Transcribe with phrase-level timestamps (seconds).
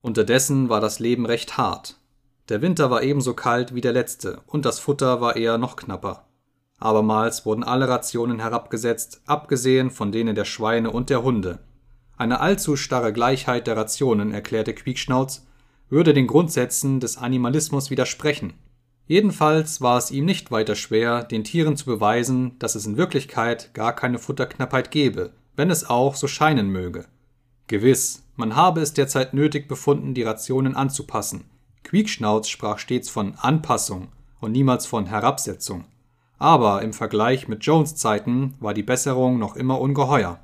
[0.00, 1.98] Unterdessen war das Leben recht hart.
[2.48, 6.26] Der Winter war ebenso kalt wie der letzte und das Futter war eher noch knapper.
[6.78, 11.60] Abermals wurden alle Rationen herabgesetzt, abgesehen von denen der Schweine und der Hunde.
[12.16, 15.46] Eine allzu starre Gleichheit der Rationen, erklärte Quiekschnauz,
[15.88, 18.54] würde den Grundsätzen des Animalismus widersprechen.
[19.06, 23.72] Jedenfalls war es ihm nicht weiter schwer, den Tieren zu beweisen, dass es in Wirklichkeit
[23.72, 27.06] gar keine Futterknappheit gebe, wenn es auch so scheinen möge.
[27.68, 31.44] Gewiss, man habe es derzeit nötig befunden, die Rationen anzupassen.
[31.82, 34.08] Quiekschnauz sprach stets von Anpassung
[34.40, 35.84] und niemals von Herabsetzung.
[36.38, 40.38] Aber im Vergleich mit Jones Zeiten war die Besserung noch immer ungeheuer.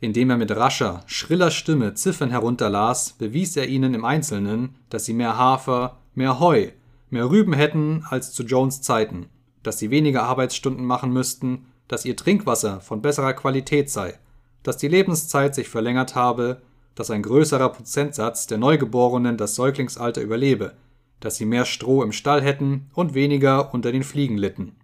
[0.00, 5.14] Indem er mit rascher, schriller Stimme Ziffern herunterlas, bewies er ihnen im Einzelnen, dass sie
[5.14, 6.68] mehr Hafer, mehr Heu,
[7.10, 9.26] mehr Rüben hätten als zu Jones Zeiten,
[9.64, 14.14] dass sie weniger Arbeitsstunden machen müssten, dass ihr Trinkwasser von besserer Qualität sei,
[14.62, 16.60] dass die Lebenszeit sich verlängert habe,
[16.98, 20.74] dass ein größerer Prozentsatz der Neugeborenen das Säuglingsalter überlebe,
[21.20, 24.74] dass sie mehr Stroh im Stall hätten und weniger unter den Fliegen litten.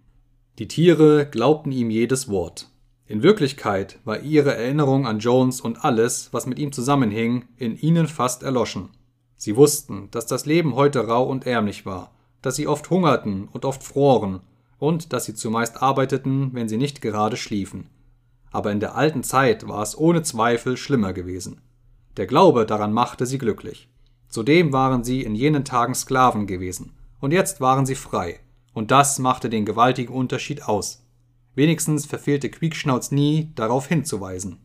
[0.57, 2.69] Die Tiere glaubten ihm jedes Wort.
[3.05, 8.07] In Wirklichkeit war ihre Erinnerung an Jones und alles, was mit ihm zusammenhing, in ihnen
[8.07, 8.91] fast erloschen.
[9.35, 13.65] Sie wussten, dass das Leben heute rau und ärmlich war, dass sie oft hungerten und
[13.65, 14.39] oft froren
[14.77, 17.89] und dass sie zumeist arbeiteten, wenn sie nicht gerade schliefen.
[18.51, 21.59] Aber in der alten Zeit war es ohne Zweifel schlimmer gewesen.
[22.17, 23.89] Der Glaube daran machte sie glücklich.
[24.29, 28.39] Zudem waren sie in jenen Tagen Sklaven gewesen, und jetzt waren sie frei,
[28.73, 31.05] und das machte den gewaltigen Unterschied aus.
[31.55, 34.59] Wenigstens verfehlte Quiekschnauz nie, darauf hinzuweisen.